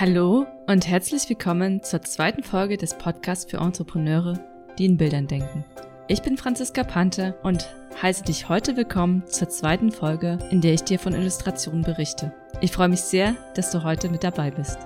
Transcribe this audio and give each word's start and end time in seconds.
Hallo 0.00 0.46
und 0.68 0.86
herzlich 0.86 1.28
willkommen 1.28 1.82
zur 1.82 2.02
zweiten 2.02 2.44
Folge 2.44 2.76
des 2.76 2.96
Podcasts 2.96 3.50
für 3.50 3.56
Entrepreneure, 3.56 4.38
die 4.78 4.84
in 4.84 4.96
Bildern 4.96 5.26
denken. 5.26 5.64
Ich 6.06 6.22
bin 6.22 6.36
Franziska 6.36 6.84
Pante 6.84 7.36
und 7.42 7.68
heiße 8.00 8.22
dich 8.22 8.48
heute 8.48 8.76
willkommen 8.76 9.26
zur 9.26 9.48
zweiten 9.48 9.90
Folge, 9.90 10.38
in 10.52 10.60
der 10.60 10.74
ich 10.74 10.82
dir 10.82 11.00
von 11.00 11.14
Illustrationen 11.14 11.82
berichte. 11.82 12.32
Ich 12.60 12.70
freue 12.70 12.88
mich 12.88 13.00
sehr, 13.00 13.34
dass 13.56 13.72
du 13.72 13.82
heute 13.82 14.08
mit 14.08 14.22
dabei 14.22 14.52
bist. 14.52 14.78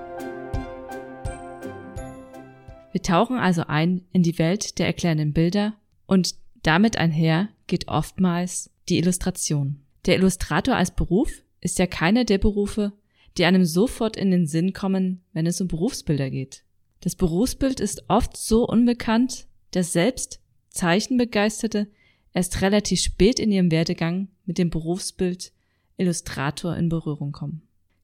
Wir 2.93 3.03
tauchen 3.03 3.37
also 3.37 3.65
ein 3.69 4.07
in 4.13 4.23
die 4.23 4.39
Welt 4.39 4.79
der 4.79 4.87
erklärenden 4.87 5.35
Bilder 5.35 5.75
und 6.07 6.37
damit 6.63 6.97
einher 6.97 7.49
geht 7.67 7.87
oftmals 7.87 8.71
die 8.89 8.97
Illustration. 8.97 9.83
Der 10.07 10.17
Illustrator 10.17 10.75
als 10.75 10.91
Beruf 10.91 11.31
ist 11.61 11.79
ja 11.79 11.87
keiner 11.87 12.25
der 12.25 12.39
Berufe, 12.39 12.95
die 13.39 13.45
einem 13.45 13.65
sofort 13.65 14.17
in 14.17 14.31
den 14.31 14.47
Sinn 14.47 14.73
kommen, 14.73 15.23
wenn 15.33 15.47
es 15.47 15.61
um 15.61 15.69
Berufsbilder 15.69 16.31
geht. 16.31 16.65
Das 17.01 17.17
Berufsbild 17.17 17.81
ist 17.81 18.05
oft 18.09 18.37
so 18.37 18.67
unbekannt, 18.67 19.47
dass 19.73 19.93
selbst 19.93 20.41
Zeichenbegeisterte 20.69 21.89
erst 22.33 22.63
relativ 22.63 23.01
spät 23.01 23.39
in 23.41 23.51
ihrem 23.51 23.71
Werdegang 23.71 24.29
mit 24.47 24.59
dem 24.59 24.71
Berufsbild 24.71 25.53
Illustrator 25.97 26.77
in 26.77 26.89
Berührung 26.89 27.33
kommen. 27.33 27.63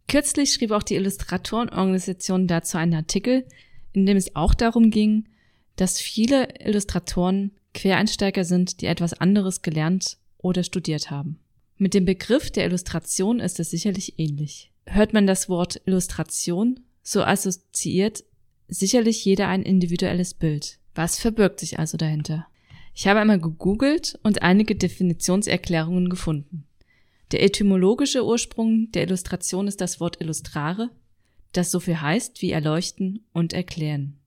Kürzlich 0.08 0.52
schrieb 0.52 0.70
auch 0.70 0.82
die 0.82 0.94
Illustratorenorganisation 0.94 2.46
dazu 2.46 2.78
einen 2.78 2.94
Artikel, 2.94 3.46
in 3.92 4.06
dem 4.06 4.16
es 4.16 4.34
auch 4.36 4.54
darum 4.54 4.90
ging, 4.90 5.28
dass 5.76 6.00
viele 6.00 6.48
Illustratoren 6.60 7.52
Quereinsteiger 7.74 8.44
sind, 8.44 8.80
die 8.80 8.86
etwas 8.86 9.12
anderes 9.14 9.62
gelernt 9.62 10.16
oder 10.38 10.64
studiert 10.64 11.10
haben. 11.10 11.38
Mit 11.76 11.94
dem 11.94 12.04
Begriff 12.04 12.50
der 12.50 12.66
Illustration 12.66 13.38
ist 13.38 13.60
es 13.60 13.70
sicherlich 13.70 14.18
ähnlich. 14.18 14.72
Hört 14.90 15.12
man 15.12 15.26
das 15.26 15.50
Wort 15.50 15.82
Illustration, 15.84 16.80
so 17.02 17.22
assoziiert 17.22 18.24
sicherlich 18.68 19.22
jeder 19.22 19.48
ein 19.48 19.62
individuelles 19.62 20.32
Bild. 20.32 20.78
Was 20.94 21.18
verbirgt 21.18 21.60
sich 21.60 21.78
also 21.78 21.98
dahinter? 21.98 22.46
Ich 22.94 23.06
habe 23.06 23.20
einmal 23.20 23.38
gegoogelt 23.38 24.18
und 24.22 24.42
einige 24.42 24.76
Definitionserklärungen 24.76 26.08
gefunden. 26.08 26.66
Der 27.32 27.42
etymologische 27.42 28.24
Ursprung 28.24 28.90
der 28.92 29.02
Illustration 29.02 29.68
ist 29.68 29.82
das 29.82 30.00
Wort 30.00 30.20
illustrare, 30.22 30.90
das 31.52 31.70
so 31.70 31.80
viel 31.80 32.00
heißt 32.00 32.40
wie 32.40 32.50
erleuchten 32.50 33.26
und 33.32 33.52
erklären. 33.52 34.18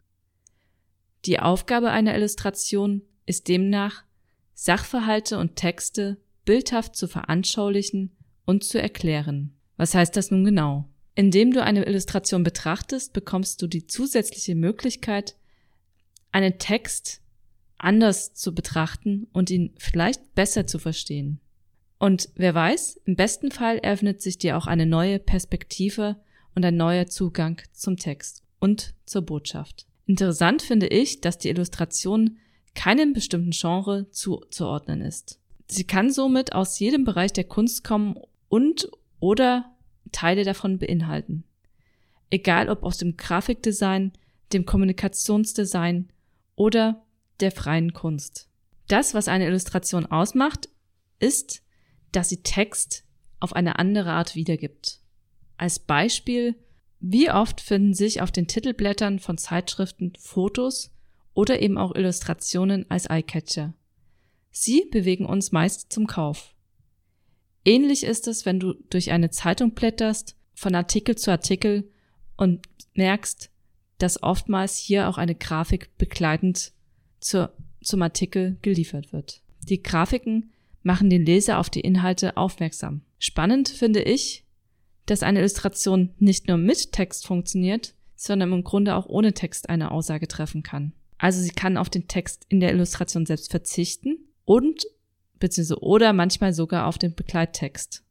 Die 1.25 1.39
Aufgabe 1.39 1.89
einer 1.89 2.15
Illustration 2.15 3.01
ist 3.25 3.47
demnach, 3.47 4.03
Sachverhalte 4.53 5.39
und 5.39 5.55
Texte 5.55 6.17
bildhaft 6.45 6.95
zu 6.95 7.07
veranschaulichen 7.07 8.11
und 8.45 8.63
zu 8.63 8.79
erklären. 8.79 9.55
Was 9.81 9.95
heißt 9.95 10.15
das 10.15 10.29
nun 10.29 10.43
genau? 10.43 10.85
Indem 11.15 11.53
du 11.53 11.63
eine 11.63 11.87
Illustration 11.87 12.43
betrachtest, 12.43 13.13
bekommst 13.13 13.63
du 13.63 13.65
die 13.65 13.87
zusätzliche 13.87 14.53
Möglichkeit, 14.53 15.35
einen 16.31 16.59
Text 16.59 17.19
anders 17.79 18.35
zu 18.35 18.53
betrachten 18.53 19.25
und 19.33 19.49
ihn 19.49 19.73
vielleicht 19.79 20.35
besser 20.35 20.67
zu 20.67 20.77
verstehen. 20.77 21.39
Und 21.97 22.29
wer 22.35 22.53
weiß, 22.53 23.01
im 23.05 23.15
besten 23.15 23.49
Fall 23.49 23.79
eröffnet 23.79 24.21
sich 24.21 24.37
dir 24.37 24.55
auch 24.55 24.67
eine 24.67 24.85
neue 24.85 25.17
Perspektive 25.17 26.17
und 26.53 26.63
ein 26.63 26.77
neuer 26.77 27.07
Zugang 27.07 27.59
zum 27.71 27.97
Text 27.97 28.43
und 28.59 28.93
zur 29.05 29.23
Botschaft. 29.23 29.87
Interessant 30.05 30.61
finde 30.61 30.89
ich, 30.89 31.21
dass 31.21 31.39
die 31.39 31.49
Illustration 31.49 32.37
keinem 32.75 33.13
bestimmten 33.13 33.49
Genre 33.49 34.11
zuzuordnen 34.11 35.01
ist. 35.01 35.39
Sie 35.67 35.85
kann 35.85 36.11
somit 36.11 36.53
aus 36.53 36.77
jedem 36.77 37.03
Bereich 37.03 37.33
der 37.33 37.45
Kunst 37.45 37.83
kommen 37.83 38.15
und 38.47 38.87
oder 39.21 39.70
Teile 40.11 40.43
davon 40.43 40.77
beinhalten. 40.79 41.43
Egal 42.29 42.69
ob 42.69 42.83
aus 42.83 42.97
dem 42.97 43.17
Grafikdesign, 43.17 44.13
dem 44.53 44.65
Kommunikationsdesign 44.65 46.09
oder 46.55 47.05
der 47.39 47.51
freien 47.51 47.93
Kunst. 47.93 48.47
Das, 48.87 49.13
was 49.13 49.27
eine 49.27 49.47
Illustration 49.47 50.05
ausmacht, 50.05 50.69
ist, 51.19 51.63
dass 52.11 52.29
sie 52.29 52.43
Text 52.43 53.05
auf 53.39 53.53
eine 53.53 53.79
andere 53.79 54.11
Art 54.11 54.35
wiedergibt. 54.35 54.99
Als 55.57 55.79
Beispiel, 55.79 56.55
wie 56.99 57.31
oft 57.31 57.61
finden 57.61 57.93
sich 57.93 58.21
auf 58.21 58.31
den 58.31 58.47
Titelblättern 58.47 59.19
von 59.19 59.37
Zeitschriften 59.37 60.13
Fotos 60.19 60.91
oder 61.33 61.61
eben 61.61 61.77
auch 61.77 61.95
Illustrationen 61.95 62.85
als 62.89 63.09
Eyecatcher. 63.09 63.73
Sie 64.51 64.85
bewegen 64.91 65.25
uns 65.25 65.51
meist 65.51 65.91
zum 65.91 66.07
Kauf. 66.07 66.53
Ähnlich 67.65 68.03
ist 68.03 68.27
es, 68.27 68.45
wenn 68.45 68.59
du 68.59 68.73
durch 68.89 69.11
eine 69.11 69.29
Zeitung 69.29 69.71
blätterst, 69.71 70.35
von 70.53 70.75
Artikel 70.75 71.15
zu 71.15 71.31
Artikel 71.31 71.89
und 72.37 72.67
merkst, 72.93 73.49
dass 73.97 74.21
oftmals 74.23 74.77
hier 74.77 75.07
auch 75.07 75.17
eine 75.17 75.35
Grafik 75.35 75.95
begleitend 75.97 76.71
zur, 77.19 77.53
zum 77.81 78.01
Artikel 78.01 78.57
geliefert 78.61 79.13
wird. 79.13 79.41
Die 79.61 79.81
Grafiken 79.81 80.51
machen 80.83 81.09
den 81.09 81.25
Leser 81.25 81.59
auf 81.59 81.69
die 81.69 81.81
Inhalte 81.81 82.37
aufmerksam. 82.37 83.01
Spannend 83.19 83.69
finde 83.69 84.01
ich, 84.01 84.43
dass 85.05 85.23
eine 85.23 85.39
Illustration 85.39 86.09
nicht 86.17 86.47
nur 86.47 86.57
mit 86.57 86.91
Text 86.91 87.27
funktioniert, 87.27 87.93
sondern 88.15 88.53
im 88.53 88.63
Grunde 88.63 88.95
auch 88.95 89.05
ohne 89.05 89.33
Text 89.33 89.69
eine 89.69 89.91
Aussage 89.91 90.27
treffen 90.27 90.63
kann. 90.63 90.93
Also 91.17 91.39
sie 91.41 91.51
kann 91.51 91.77
auf 91.77 91.89
den 91.89 92.07
Text 92.07 92.45
in 92.49 92.59
der 92.59 92.71
Illustration 92.71 93.25
selbst 93.25 93.51
verzichten 93.51 94.17
und 94.45 94.85
beziehungsweise 95.41 95.83
oder 95.83 96.13
manchmal 96.13 96.53
sogar 96.53 96.87
auf 96.87 96.97
den 96.97 97.13
Begleittext. 97.13 98.03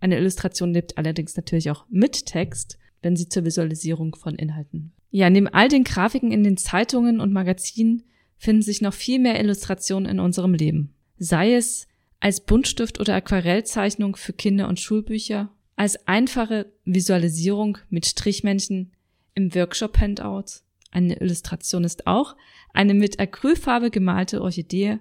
Eine 0.00 0.18
Illustration 0.18 0.72
lebt 0.72 0.98
allerdings 0.98 1.36
natürlich 1.36 1.70
auch 1.70 1.86
mit 1.88 2.26
Text, 2.26 2.78
wenn 3.02 3.14
sie 3.14 3.28
zur 3.28 3.44
Visualisierung 3.44 4.16
von 4.16 4.34
Inhalten. 4.34 4.92
Ja, 5.10 5.30
neben 5.30 5.46
all 5.46 5.68
den 5.68 5.84
Grafiken 5.84 6.32
in 6.32 6.42
den 6.42 6.56
Zeitungen 6.56 7.20
und 7.20 7.32
Magazinen 7.32 8.02
finden 8.36 8.62
sich 8.62 8.80
noch 8.80 8.92
viel 8.92 9.20
mehr 9.20 9.38
Illustrationen 9.38 10.10
in 10.10 10.18
unserem 10.18 10.54
Leben. 10.54 10.92
Sei 11.18 11.54
es 11.54 11.86
als 12.18 12.40
Buntstift 12.40 12.98
oder 12.98 13.14
Aquarellzeichnung 13.14 14.16
für 14.16 14.32
Kinder- 14.32 14.68
und 14.68 14.80
Schulbücher, 14.80 15.50
als 15.76 16.06
einfache 16.06 16.72
Visualisierung 16.84 17.78
mit 17.90 18.06
Strichmännchen 18.06 18.92
im 19.34 19.54
Workshop-Handout. 19.54 20.62
Eine 20.90 21.20
Illustration 21.20 21.84
ist 21.84 22.06
auch 22.06 22.36
eine 22.72 22.94
mit 22.94 23.18
Acrylfarbe 23.18 23.90
gemalte 23.90 24.40
Orchidee 24.42 24.98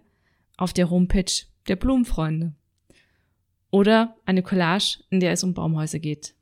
auf 0.58 0.74
der 0.74 0.90
Homepage 0.90 1.32
der 1.68 1.76
Blumenfreunde. 1.76 2.54
Oder 3.72 4.16
eine 4.26 4.44
Collage, 4.44 5.04
in 5.10 5.20
der 5.20 5.32
es 5.32 5.44
um 5.44 5.54
Baumhäuser 5.54 6.00
geht. 6.00 6.36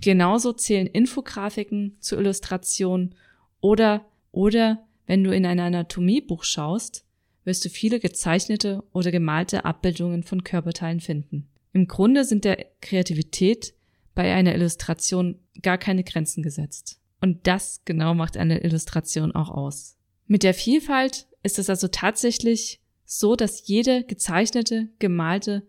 Genauso 0.00 0.52
zählen 0.52 0.88
Infografiken 0.88 1.96
zur 2.00 2.18
Illustration 2.18 3.14
oder, 3.60 4.04
oder 4.32 4.84
wenn 5.06 5.22
du 5.22 5.32
in 5.32 5.46
ein 5.46 5.60
Anatomiebuch 5.60 6.42
schaust, 6.42 7.04
wirst 7.44 7.64
du 7.64 7.68
viele 7.68 8.00
gezeichnete 8.00 8.82
oder 8.92 9.10
gemalte 9.10 9.64
Abbildungen 9.64 10.22
von 10.24 10.44
Körperteilen 10.44 11.00
finden. 11.00 11.48
Im 11.72 11.86
Grunde 11.86 12.24
sind 12.24 12.44
der 12.44 12.66
Kreativität 12.80 13.74
bei 14.14 14.32
einer 14.32 14.54
Illustration 14.54 15.38
gar 15.62 15.78
keine 15.78 16.04
Grenzen 16.04 16.42
gesetzt. 16.42 17.00
Und 17.20 17.46
das 17.46 17.82
genau 17.84 18.14
macht 18.14 18.36
eine 18.36 18.62
Illustration 18.62 19.32
auch 19.32 19.50
aus. 19.50 19.96
Mit 20.26 20.42
der 20.42 20.54
Vielfalt 20.54 21.28
ist 21.42 21.58
es 21.58 21.70
also 21.70 21.88
tatsächlich 21.88 22.80
so, 23.18 23.36
dass 23.36 23.66
jede 23.66 24.04
gezeichnete, 24.04 24.88
gemalte 24.98 25.62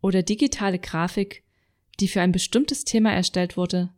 oder 0.00 0.22
digitale 0.22 0.78
Grafik, 0.78 1.42
die 2.00 2.08
für 2.08 2.22
ein 2.22 2.32
bestimmtes 2.32 2.84
Thema 2.84 3.12
erstellt 3.12 3.56
wurde, 3.56 3.90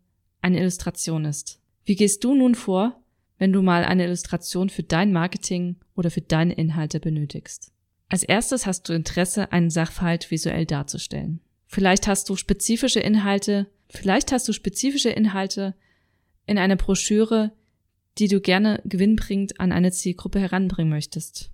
eine 0.43 0.59
Illustration 0.61 1.25
ist. 1.25 1.61
Wie 1.85 1.97
gehst 1.97 2.25
du 2.25 2.35
nun 2.35 2.55
vor, 2.55 3.01
wenn 3.39 3.53
du 3.53 3.63
mal 3.63 3.85
eine 3.85 4.05
Illustration 4.05 4.69
für 4.69 4.83
dein 4.83 5.13
Marketing 5.13 5.77
oder 5.95 6.11
für 6.11 6.21
deine 6.21 6.55
Inhalte 6.55 6.99
benötigst? 6.99 7.71
Als 8.09 8.25
erstes 8.25 8.67
hast 8.67 8.89
du 8.89 8.95
Interesse, 8.95 9.53
einen 9.53 9.71
Sachverhalt 9.71 10.31
visuell 10.31 10.67
darzustellen. 10.67 11.41
Vielleicht 11.67 12.09
hast 12.09 12.29
du 12.29 12.37
spezifische 12.37 13.01
Inhalte, 13.01 13.67
vielleicht 13.89 14.33
hast 14.33 14.49
du 14.49 14.53
spezifische 14.53 15.11
Inhalte 15.11 15.75
in 16.47 16.59
einer 16.59 16.77
Broschüre, 16.77 17.53
die 18.19 18.29
du 18.29 18.41
gerne 18.41 18.81
gewinnbringend 18.85 19.61
an 19.61 19.71
eine 19.71 19.93
Zielgruppe 19.93 20.41
heranbringen 20.41 20.91
möchtest 20.91 21.53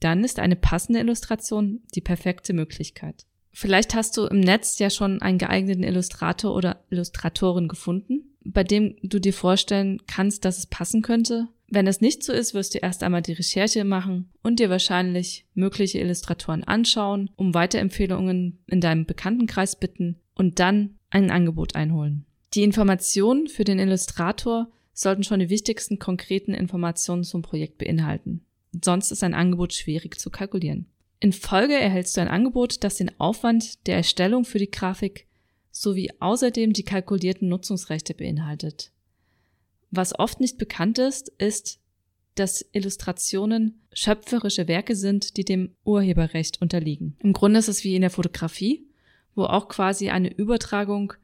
dann 0.00 0.24
ist 0.24 0.38
eine 0.38 0.56
passende 0.56 1.00
Illustration 1.00 1.82
die 1.94 2.00
perfekte 2.00 2.52
Möglichkeit. 2.52 3.26
Vielleicht 3.52 3.94
hast 3.94 4.16
du 4.18 4.26
im 4.26 4.40
Netz 4.40 4.78
ja 4.78 4.90
schon 4.90 5.22
einen 5.22 5.38
geeigneten 5.38 5.82
Illustrator 5.82 6.54
oder 6.54 6.84
Illustratorin 6.90 7.68
gefunden, 7.68 8.36
bei 8.44 8.64
dem 8.64 8.96
du 9.02 9.18
dir 9.18 9.32
vorstellen 9.32 10.02
kannst, 10.06 10.44
dass 10.44 10.58
es 10.58 10.66
passen 10.66 11.00
könnte. 11.00 11.48
Wenn 11.68 11.86
es 11.86 12.02
nicht 12.02 12.22
so 12.22 12.32
ist, 12.32 12.52
wirst 12.52 12.74
du 12.74 12.78
erst 12.78 13.02
einmal 13.02 13.22
die 13.22 13.32
Recherche 13.32 13.84
machen 13.84 14.30
und 14.42 14.60
dir 14.60 14.68
wahrscheinlich 14.68 15.46
mögliche 15.54 15.98
Illustratoren 15.98 16.64
anschauen, 16.64 17.30
um 17.36 17.54
Weiterempfehlungen 17.54 18.62
in 18.66 18.80
deinem 18.82 19.06
Bekanntenkreis 19.06 19.76
bitten 19.76 20.20
und 20.34 20.58
dann 20.58 20.98
ein 21.10 21.30
Angebot 21.30 21.74
einholen. 21.74 22.26
Die 22.52 22.62
Informationen 22.62 23.48
für 23.48 23.64
den 23.64 23.78
Illustrator 23.78 24.70
sollten 24.92 25.24
schon 25.24 25.40
die 25.40 25.50
wichtigsten 25.50 25.98
konkreten 25.98 26.54
Informationen 26.54 27.24
zum 27.24 27.42
Projekt 27.42 27.78
beinhalten. 27.78 28.44
Sonst 28.84 29.10
ist 29.10 29.22
ein 29.22 29.34
Angebot 29.34 29.72
schwierig 29.72 30.18
zu 30.18 30.30
kalkulieren. 30.30 30.86
In 31.20 31.32
Folge 31.32 31.74
erhältst 31.74 32.16
du 32.16 32.20
ein 32.20 32.28
Angebot, 32.28 32.84
das 32.84 32.96
den 32.96 33.18
Aufwand 33.18 33.86
der 33.86 33.96
Erstellung 33.96 34.44
für 34.44 34.58
die 34.58 34.70
Grafik 34.70 35.26
sowie 35.70 36.10
außerdem 36.20 36.72
die 36.72 36.84
kalkulierten 36.84 37.48
Nutzungsrechte 37.48 38.14
beinhaltet. 38.14 38.92
was 39.90 40.18
oft 40.18 40.40
nicht 40.40 40.58
bekannt 40.58 40.98
ist, 40.98 41.28
ist, 41.38 41.80
dass 42.34 42.64
Illustrationen 42.72 43.80
schöpferische 43.92 44.68
Werke 44.68 44.94
sind, 44.94 45.36
die 45.36 45.44
dem 45.44 45.74
Urheberrecht 45.84 46.60
unterliegen. 46.60 47.16
Im 47.20 47.32
Grunde 47.32 47.58
ist 47.58 47.68
es 47.68 47.82
wie 47.82 47.94
in 47.94 48.02
der 48.02 48.10
Fotografie, 48.10 48.86
wo 49.34 49.44
auch 49.44 49.68
quasi 49.68 50.10
eine 50.10 50.32
Übertragung 50.32 51.14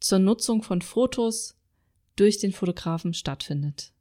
zur 0.00 0.20
Nutzung 0.20 0.62
von 0.62 0.80
Fotos 0.80 1.56
durch 2.16 2.38
den 2.38 2.52
Fotografen 2.52 3.14
stattfindet. 3.14 3.92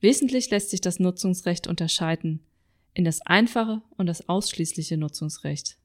Wesentlich 0.00 0.50
lässt 0.50 0.70
sich 0.70 0.80
das 0.80 0.98
Nutzungsrecht 0.98 1.66
unterscheiden 1.66 2.40
in 2.94 3.04
das 3.04 3.20
einfache 3.22 3.82
und 3.96 4.06
das 4.06 4.28
ausschließliche 4.28 4.96
Nutzungsrecht. 4.96 5.76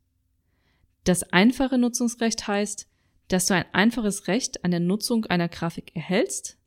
Das 1.04 1.24
einfache 1.24 1.78
Nutzungsrecht 1.78 2.48
heißt, 2.48 2.88
dass 3.28 3.48
du 3.48 3.56
ein 3.56 3.66
einfaches 3.74 4.28
Recht 4.28 4.64
an 4.64 4.72
der 4.72 4.80
Nutzung 4.80 5.26
einer 5.26 5.50
Grafik 5.50 5.96
erhältst 5.96 6.58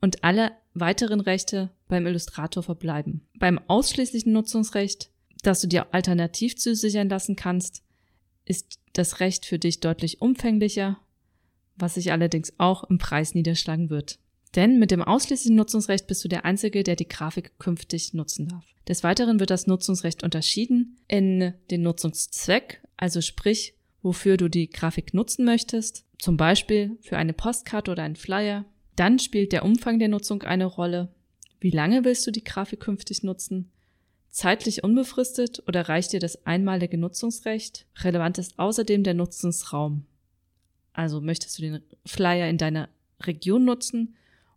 und 0.00 0.24
alle 0.24 0.52
weiteren 0.74 1.20
Rechte 1.20 1.70
beim 1.88 2.06
Illustrator 2.06 2.62
verbleiben. 2.62 3.26
Beim 3.38 3.60
ausschließlichen 3.68 4.32
Nutzungsrecht, 4.32 5.10
das 5.42 5.60
du 5.60 5.68
dir 5.68 5.94
alternativ 5.94 6.56
zusichern 6.56 7.08
lassen 7.08 7.36
kannst, 7.36 7.82
ist 8.44 8.78
das 8.92 9.20
Recht 9.20 9.46
für 9.46 9.58
dich 9.58 9.80
deutlich 9.80 10.20
umfänglicher, 10.20 10.98
was 11.76 11.94
sich 11.94 12.12
allerdings 12.12 12.54
auch 12.58 12.84
im 12.84 12.98
Preis 12.98 13.34
niederschlagen 13.34 13.90
wird. 13.90 14.18
Denn 14.56 14.78
mit 14.78 14.90
dem 14.90 15.02
ausschließlichen 15.02 15.54
Nutzungsrecht 15.54 16.06
bist 16.06 16.24
du 16.24 16.28
der 16.28 16.46
Einzige, 16.46 16.82
der 16.82 16.96
die 16.96 17.06
Grafik 17.08 17.58
künftig 17.58 18.14
nutzen 18.14 18.48
darf. 18.48 18.64
Des 18.88 19.04
Weiteren 19.04 19.38
wird 19.38 19.50
das 19.50 19.66
Nutzungsrecht 19.66 20.22
unterschieden 20.22 20.96
in 21.08 21.52
den 21.70 21.82
Nutzungszweck, 21.82 22.80
also 22.96 23.20
sprich, 23.20 23.74
wofür 24.02 24.38
du 24.38 24.48
die 24.48 24.70
Grafik 24.70 25.12
nutzen 25.12 25.44
möchtest, 25.44 26.06
zum 26.18 26.38
Beispiel 26.38 26.96
für 27.02 27.18
eine 27.18 27.34
Postkarte 27.34 27.90
oder 27.90 28.02
einen 28.02 28.16
Flyer. 28.16 28.64
Dann 28.96 29.18
spielt 29.18 29.52
der 29.52 29.64
Umfang 29.64 29.98
der 29.98 30.08
Nutzung 30.08 30.42
eine 30.42 30.64
Rolle. 30.64 31.12
Wie 31.60 31.70
lange 31.70 32.04
willst 32.04 32.26
du 32.26 32.30
die 32.30 32.44
Grafik 32.44 32.80
künftig 32.80 33.22
nutzen? 33.22 33.70
Zeitlich 34.30 34.84
unbefristet 34.84 35.62
oder 35.66 35.88
reicht 35.88 36.12
dir 36.12 36.20
das 36.20 36.46
einmalige 36.46 36.96
Nutzungsrecht? 36.96 37.86
Relevant 37.98 38.38
ist 38.38 38.58
außerdem 38.58 39.02
der 39.02 39.14
Nutzungsraum. 39.14 40.06
Also 40.94 41.20
möchtest 41.20 41.58
du 41.58 41.62
den 41.62 41.82
Flyer 42.06 42.48
in 42.48 42.56
deiner 42.56 42.88
Region 43.20 43.66
nutzen 43.66 44.14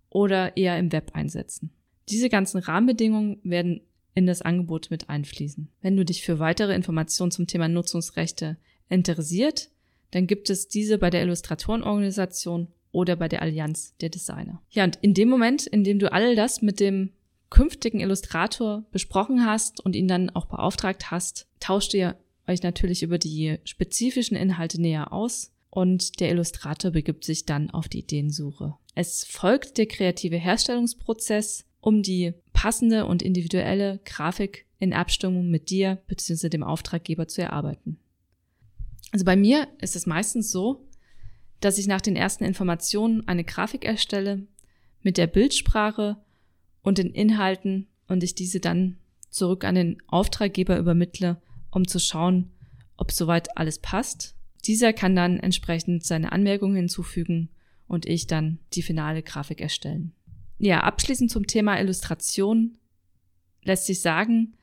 oder 0.09 0.57
eher 0.57 0.77
im 0.77 0.91
Web 0.91 1.11
einsetzen? 1.13 1.71
Diese 2.09 2.29
ganzen 2.29 2.59
Rahmenbedingungen 2.59 3.39
werden 3.43 3.81
in 4.15 4.25
das 4.25 4.41
Angebot 4.41 4.89
mit 4.89 5.09
einfließen. 5.09 5.69
Wenn 5.81 5.95
du 5.95 6.03
dich 6.03 6.23
für 6.23 6.39
weitere 6.39 6.73
Informationen 6.73 7.31
zum 7.31 7.47
Thema 7.47 7.67
Nutzungsrechte 7.67 8.57
interessiert, 8.89 9.69
dann 10.11 10.27
gibt 10.27 10.49
es 10.49 10.67
diese 10.67 10.97
bei 10.97 11.09
der 11.09 11.21
Illustratorenorganisation 11.21 12.67
oder 12.91 13.15
bei 13.15 13.27
der 13.27 13.41
Allianz 13.41 13.95
der 14.01 14.09
Designer. 14.09 14.61
Ja, 14.71 14.83
und 14.83 14.97
in 15.01 15.13
dem 15.13 15.29
Moment, 15.29 15.67
in 15.67 15.83
dem 15.83 15.99
du 15.99 16.11
all 16.11 16.35
das 16.35 16.61
mit 16.61 16.79
dem 16.79 17.11
künftigen 17.49 17.99
Illustrator 17.99 18.83
besprochen 18.91 19.45
hast 19.45 19.83
und 19.83 19.95
ihn 19.95 20.07
dann 20.07 20.29
auch 20.31 20.45
beauftragt 20.45 21.11
hast, 21.11 21.47
tauscht 21.59 21.93
ihr 21.93 22.15
euch 22.47 22.63
natürlich 22.63 23.03
über 23.03 23.17
die 23.17 23.59
spezifischen 23.63 24.35
Inhalte 24.35 24.81
näher 24.81 25.13
aus 25.13 25.51
und 25.69 26.19
der 26.19 26.29
Illustrator 26.31 26.91
begibt 26.91 27.23
sich 27.23 27.45
dann 27.45 27.69
auf 27.69 27.87
die 27.87 27.99
Ideensuche. 27.99 28.75
Es 28.95 29.23
folgt 29.25 29.77
der 29.77 29.85
kreative 29.85 30.37
Herstellungsprozess, 30.37 31.65
um 31.79 32.01
die 32.03 32.33
passende 32.53 33.05
und 33.05 33.21
individuelle 33.21 33.99
Grafik 34.03 34.65
in 34.79 34.93
Abstimmung 34.93 35.49
mit 35.49 35.69
dir 35.69 35.99
bzw. 36.07 36.49
dem 36.49 36.63
Auftraggeber 36.63 37.27
zu 37.27 37.41
erarbeiten. 37.41 37.99
Also 39.11 39.25
bei 39.25 39.35
mir 39.35 39.67
ist 39.79 39.95
es 39.95 40.05
meistens 40.05 40.51
so, 40.51 40.87
dass 41.59 41.77
ich 41.77 41.87
nach 41.87 42.01
den 42.01 42.15
ersten 42.15 42.43
Informationen 42.43 43.27
eine 43.27 43.43
Grafik 43.43 43.85
erstelle 43.85 44.47
mit 45.01 45.17
der 45.17 45.27
Bildsprache 45.27 46.17
und 46.81 46.97
den 46.97 47.11
Inhalten 47.11 47.87
und 48.07 48.23
ich 48.23 48.35
diese 48.35 48.59
dann 48.59 48.97
zurück 49.29 49.63
an 49.63 49.75
den 49.75 49.97
Auftraggeber 50.07 50.77
übermittle, 50.77 51.41
um 51.71 51.87
zu 51.87 51.99
schauen, 51.99 52.51
ob 52.97 53.11
soweit 53.11 53.57
alles 53.57 53.79
passt. 53.79 54.35
Dieser 54.65 54.93
kann 54.93 55.15
dann 55.15 55.39
entsprechend 55.39 56.03
seine 56.03 56.31
Anmerkungen 56.31 56.75
hinzufügen 56.75 57.49
und 57.87 58.05
ich 58.05 58.27
dann 58.27 58.59
die 58.73 58.83
finale 58.83 59.23
Grafik 59.23 59.61
erstellen. 59.61 60.13
Ja, 60.57 60.81
abschließend 60.81 61.31
zum 61.31 61.47
Thema 61.47 61.79
Illustration 61.79 62.77
lässt 63.63 63.85
sich 63.85 64.01
sagen, 64.01 64.53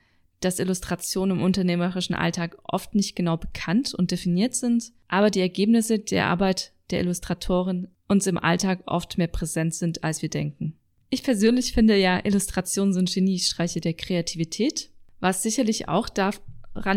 dass 0.40 0.58
Illustrationen 0.58 1.38
im 1.38 1.43
unternehmerischen 1.43 2.14
Alltag 2.14 2.58
oft 2.64 2.94
nicht 2.94 3.16
genau 3.16 3.37
bekannt 3.37 3.94
und 3.94 4.10
definiert 4.10 4.54
sind, 4.54 4.93
aber 5.08 5.31
die 5.31 5.40
Ergebnisse 5.40 5.99
der 5.99 6.26
Arbeit 6.26 6.72
der 6.90 7.00
Illustratoren 7.00 7.88
uns 8.08 8.26
im 8.26 8.38
Alltag 8.38 8.82
oft 8.87 9.19
mehr 9.19 9.26
präsent 9.26 9.75
sind, 9.75 10.04
als 10.04 10.22
wir 10.22 10.28
denken. 10.28 10.76
Ich 11.08 11.22
persönlich 11.22 11.72
finde 11.72 11.96
ja, 11.96 12.25
Illustrationen 12.25 12.92
sind 12.92 13.12
Geniestreiche 13.12 13.81
der 13.81 13.94
Kreativität, 13.94 14.90
was 15.20 15.42
sicherlich 15.42 15.88
auch 15.88 16.08
daran 16.08 16.40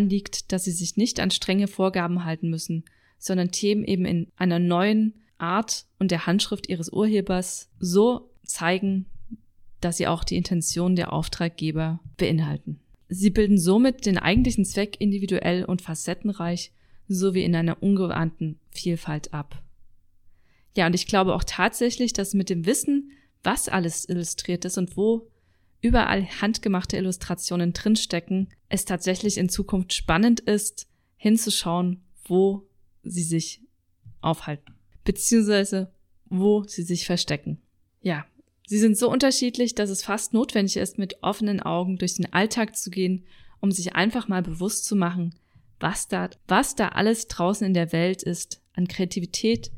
liegt, 0.10 0.52
dass 0.52 0.64
sie 0.64 0.72
sich 0.72 0.98
nicht 0.98 1.20
an 1.20 1.31
strenge 1.31 1.68
Vorgaben 1.68 2.26
halten 2.26 2.50
müssen, 2.50 2.86
sondern 3.18 3.52
Themen 3.52 3.84
eben 3.84 4.06
in 4.06 4.28
einer 4.38 4.60
neuen 4.60 5.16
Art 5.38 5.86
und 5.98 6.12
der 6.12 6.26
Handschrift 6.26 6.70
ihres 6.70 6.90
Urhebers 6.90 7.70
so 7.80 8.30
zeigen, 8.44 9.06
dass 9.81 9.98
sie 9.98 10.08
auch 10.08 10.24
die 10.24 10.36
Intention 10.36 10.96
der 10.96 11.14
Auftraggeber 11.14 12.00
beinhalten. 12.18 12.80
Sie 13.08 13.30
bilden 13.30 13.58
somit 13.58 14.06
den 14.06 14.18
eigentlichen 14.18 14.66
Zweck 14.66 14.98
individuell 15.00 15.66
und 15.66 15.81
facettenreich 15.81 16.72
sowie 17.08 17.44
in 17.44 17.56
einer 17.56 17.81
ungeahnten 17.81 18.60
Vielfalt 18.70 19.34
ab. 19.34 19.64
Ja, 20.76 20.86
und 20.86 20.94
ich 20.94 21.08
glaube 21.08 21.34
auch 21.34 21.44
tatsächlich, 21.44 22.14
dass 22.14 22.34
mit 22.34 22.50
dem 22.50 22.66
Wissen, 22.66 23.12
was 23.44 23.68
alles 23.68 24.08
illustriert 24.08 24.66
ist 24.66 24.78
und 24.78 24.96
wo 24.96 25.28
überall 25.81 26.26
handgemachte 26.42 26.98
Illustrationen 26.98 27.74
drinstecken, 27.74 28.50
es 28.69 28.86
tatsächlich 28.86 29.38
in 29.38 29.50
Zukunft 29.50 29.94
spannend 29.94 30.39
ist, 30.39 30.88
hinzuschauen, 31.18 32.01
wo 32.25 32.68
sie 33.04 33.24
sich 33.24 33.62
aufhalten, 34.21 34.75
beziehungsweise 35.04 35.92
wo 36.30 36.63
sie 36.63 36.83
sich 36.83 37.06
verstecken. 37.06 37.62
Ja, 38.01 38.25
Sie 38.69 38.77
sind 38.77 38.95
so 38.95 39.10
unterschiedlich, 39.10 39.74
dass 39.74 39.89
es 39.89 40.04
fast 40.04 40.36
notwendig 40.36 40.77
ist, 40.77 41.00
mit 41.00 41.24
offenen 41.24 41.60
Augen 41.60 41.98
durch 41.98 42.13
den 42.13 42.31
Alltag 42.31 42.77
zu 42.77 42.92
gehen, 42.92 43.25
um 43.62 43.71
sich 43.71 43.95
einfach 43.95 44.27
mal 44.27 44.44
bewusst 44.44 44.86
zu 44.86 44.95
machen, 44.95 45.33
was 45.80 46.07
da, 46.07 46.30
was 46.48 46.75
da 46.75 46.89
alles 46.89 47.27
draußen 47.27 47.66
in 47.66 47.74
der 47.74 47.92
Welt 47.94 48.21
ist 48.21 48.62
an 48.75 48.88
Kreativität 48.88 49.71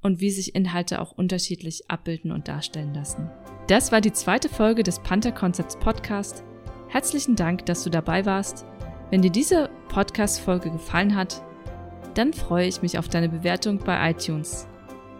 und 0.00 0.22
wie 0.22 0.30
sich 0.30 0.54
Inhalte 0.54 1.02
auch 1.02 1.12
unterschiedlich 1.12 1.90
abbilden 1.90 2.32
und 2.32 2.48
darstellen 2.48 2.94
lassen. 2.94 3.28
Das 3.66 3.92
war 3.92 4.00
die 4.00 4.14
zweite 4.14 4.48
Folge 4.48 4.82
des 4.82 4.98
Panther 5.00 5.32
Concepts 5.32 5.78
Podcast. 5.78 6.42
Herzlichen 6.88 7.36
Dank, 7.36 7.66
dass 7.66 7.84
du 7.84 7.90
dabei 7.90 8.24
warst. 8.26 8.64
Wenn 9.10 9.22
dir 9.22 9.30
diese 9.30 9.70
Podcast-Folge 9.88 10.70
gefallen 10.70 11.14
hat, 11.14 11.42
dann 12.14 12.32
freue 12.32 12.66
ich 12.66 12.82
mich 12.82 12.98
auf 12.98 13.08
deine 13.08 13.28
Bewertung 13.28 13.78
bei 13.78 14.10
iTunes. 14.10 14.66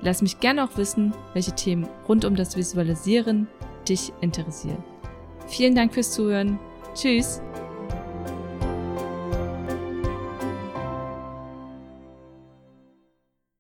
Lass 0.00 0.22
mich 0.22 0.40
gerne 0.40 0.64
auch 0.64 0.76
wissen, 0.76 1.14
welche 1.32 1.52
Themen 1.52 1.88
rund 2.08 2.25
um 2.25 2.37
das 2.37 2.56
Visualisieren 2.56 3.48
dich 3.88 4.12
interessieren. 4.20 4.82
Vielen 5.46 5.75
Dank 5.75 5.94
fürs 5.94 6.12
Zuhören. 6.12 6.58
Tschüss! 6.94 7.40